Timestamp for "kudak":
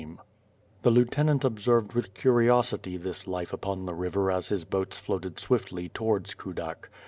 6.33-6.89